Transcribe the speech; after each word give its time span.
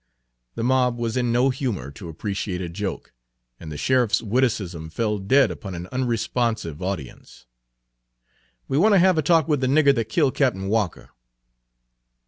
The 0.55 0.63
mob 0.63 0.97
was 0.97 1.15
in 1.15 1.31
no 1.31 1.51
humor 1.51 1.91
to 1.91 2.09
appreciate 2.09 2.59
a 2.59 2.67
joke, 2.69 3.13
and 3.59 3.71
the 3.71 3.77
sheriffs 3.77 4.19
witticism 4.19 4.89
fell 4.89 5.19
dead 5.19 5.51
upon 5.51 5.75
an 5.75 5.85
unresponsive 5.91 6.81
audience. 6.81 7.45
Page 8.63 8.69
75 8.69 8.69
"We 8.69 8.77
want 8.79 8.93
to 8.95 8.99
have 8.99 9.19
a 9.19 9.21
talk 9.21 9.47
with 9.47 9.61
the 9.61 9.67
nigger 9.67 9.93
that 9.93 10.05
killed 10.05 10.33
Cap'n 10.33 10.69
Walker." 10.69 11.11